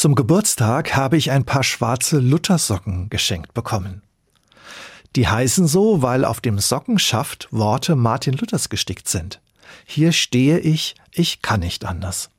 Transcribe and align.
Zum 0.00 0.14
Geburtstag 0.14 0.96
habe 0.96 1.18
ich 1.18 1.30
ein 1.30 1.44
paar 1.44 1.62
schwarze 1.62 2.20
Luthersocken 2.20 3.10
geschenkt 3.10 3.52
bekommen. 3.52 4.00
Die 5.14 5.28
heißen 5.28 5.66
so, 5.66 6.00
weil 6.00 6.24
auf 6.24 6.40
dem 6.40 6.58
Sockenschaft 6.58 7.48
Worte 7.50 7.96
Martin 7.96 8.32
Luthers 8.32 8.70
gestickt 8.70 9.08
sind. 9.08 9.42
Hier 9.84 10.12
stehe 10.12 10.58
ich, 10.58 10.94
ich 11.12 11.42
kann 11.42 11.60
nicht 11.60 11.84
anders. 11.84 12.30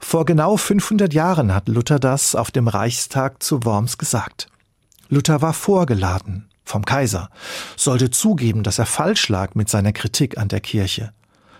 Vor 0.00 0.24
genau 0.24 0.56
500 0.56 1.12
Jahren 1.12 1.52
hat 1.52 1.68
Luther 1.68 1.98
das 1.98 2.34
auf 2.34 2.50
dem 2.50 2.68
Reichstag 2.68 3.42
zu 3.42 3.62
Worms 3.64 3.98
gesagt. 3.98 4.48
Luther 5.10 5.42
war 5.42 5.52
vorgeladen 5.52 6.48
vom 6.64 6.86
Kaiser, 6.86 7.28
sollte 7.76 8.08
zugeben, 8.08 8.62
dass 8.62 8.78
er 8.78 8.86
falsch 8.86 9.28
lag 9.28 9.54
mit 9.56 9.68
seiner 9.68 9.92
Kritik 9.92 10.38
an 10.38 10.48
der 10.48 10.60
Kirche, 10.60 11.12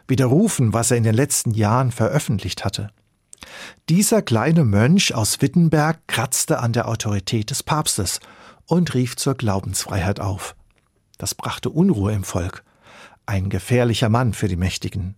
widerrufen, 0.09 0.73
was 0.73 0.91
er 0.91 0.97
in 0.97 1.05
den 1.05 1.15
letzten 1.15 1.51
Jahren 1.51 1.93
veröffentlicht 1.93 2.65
hatte. 2.65 2.89
Dieser 3.89 4.23
kleine 4.23 4.65
Mönch 4.65 5.15
aus 5.15 5.41
Wittenberg 5.41 5.99
kratzte 6.07 6.59
an 6.61 6.73
der 6.73 6.89
Autorität 6.89 7.51
des 7.51 7.63
Papstes 7.63 8.21
und 8.67 8.95
rief 8.95 9.17
zur 9.17 9.35
Glaubensfreiheit 9.35 10.21
auf. 10.21 10.57
Das 11.19 11.35
brachte 11.35 11.71
Unruhe 11.71 12.13
im 12.13 12.25
Volk. 12.25 12.65
Ein 13.27 13.49
gefährlicher 13.49 14.09
Mann 14.09 14.35
für 14.35 14.49
die 14.49 14.57
Mächtigen. 14.57 15.15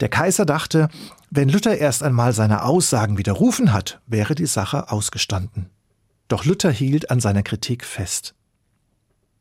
Der 0.00 0.08
Kaiser 0.08 0.44
dachte, 0.44 0.88
wenn 1.30 1.48
Luther 1.48 1.76
erst 1.76 2.02
einmal 2.02 2.32
seine 2.32 2.64
Aussagen 2.64 3.18
widerrufen 3.18 3.72
hat, 3.72 4.00
wäre 4.06 4.34
die 4.34 4.46
Sache 4.46 4.90
ausgestanden. 4.90 5.70
Doch 6.28 6.44
Luther 6.44 6.70
hielt 6.70 7.10
an 7.10 7.20
seiner 7.20 7.42
Kritik 7.42 7.84
fest. 7.84 8.34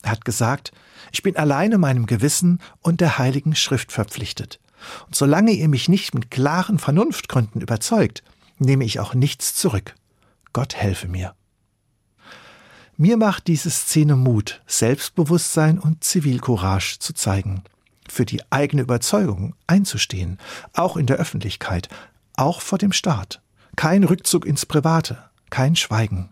Er 0.03 0.11
hat 0.11 0.25
gesagt, 0.25 0.71
ich 1.11 1.23
bin 1.23 1.37
alleine 1.37 1.77
meinem 1.77 2.05
Gewissen 2.05 2.59
und 2.81 3.01
der 3.01 3.17
Heiligen 3.17 3.55
Schrift 3.55 3.91
verpflichtet. 3.91 4.59
Und 5.05 5.15
solange 5.15 5.51
ihr 5.51 5.67
mich 5.67 5.89
nicht 5.89 6.13
mit 6.13 6.31
klaren 6.31 6.79
Vernunftgründen 6.79 7.61
überzeugt, 7.61 8.23
nehme 8.59 8.85
ich 8.85 8.99
auch 8.99 9.13
nichts 9.13 9.55
zurück. 9.55 9.95
Gott 10.53 10.75
helfe 10.75 11.07
mir. 11.07 11.33
Mir 12.95 13.17
macht 13.17 13.47
diese 13.47 13.71
Szene 13.71 14.15
Mut, 14.15 14.61
Selbstbewusstsein 14.67 15.79
und 15.79 16.03
Zivilcourage 16.03 16.99
zu 16.99 17.13
zeigen, 17.13 17.63
für 18.07 18.25
die 18.25 18.41
eigene 18.51 18.83
Überzeugung 18.83 19.55
einzustehen, 19.65 20.37
auch 20.73 20.95
in 20.95 21.07
der 21.07 21.17
Öffentlichkeit, 21.17 21.89
auch 22.35 22.61
vor 22.61 22.77
dem 22.77 22.91
Staat. 22.91 23.41
Kein 23.75 24.03
Rückzug 24.03 24.45
ins 24.45 24.67
Private, 24.67 25.17
kein 25.49 25.75
Schweigen. 25.75 26.29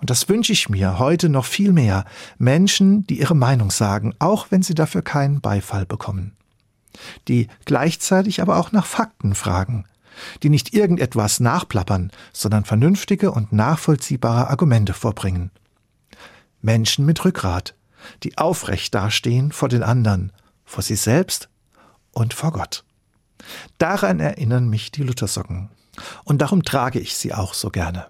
Und 0.00 0.10
das 0.10 0.28
wünsche 0.28 0.52
ich 0.52 0.68
mir 0.68 0.98
heute 0.98 1.28
noch 1.28 1.44
viel 1.44 1.72
mehr, 1.72 2.04
Menschen, 2.38 3.06
die 3.06 3.20
ihre 3.20 3.36
Meinung 3.36 3.70
sagen, 3.70 4.14
auch 4.18 4.48
wenn 4.50 4.62
sie 4.62 4.74
dafür 4.74 5.02
keinen 5.02 5.40
Beifall 5.40 5.86
bekommen 5.86 6.36
die 7.28 7.48
gleichzeitig 7.64 8.42
aber 8.42 8.56
auch 8.58 8.72
nach 8.72 8.86
Fakten 8.86 9.34
fragen, 9.34 9.84
die 10.42 10.50
nicht 10.50 10.74
irgendetwas 10.74 11.40
nachplappern, 11.40 12.10
sondern 12.32 12.64
vernünftige 12.64 13.30
und 13.30 13.52
nachvollziehbare 13.52 14.48
Argumente 14.48 14.92
vorbringen. 14.92 15.50
Menschen 16.60 17.06
mit 17.06 17.24
Rückgrat, 17.24 17.74
die 18.22 18.38
aufrecht 18.38 18.94
dastehen 18.94 19.52
vor 19.52 19.68
den 19.68 19.82
anderen, 19.82 20.32
vor 20.64 20.82
sich 20.82 21.00
selbst 21.00 21.48
und 22.12 22.34
vor 22.34 22.52
Gott. 22.52 22.84
Daran 23.78 24.20
erinnern 24.20 24.68
mich 24.68 24.90
die 24.90 25.02
Luthersocken. 25.02 25.70
Und 26.24 26.38
darum 26.38 26.62
trage 26.62 26.98
ich 26.98 27.16
sie 27.16 27.34
auch 27.34 27.54
so 27.54 27.70
gerne. 27.70 28.08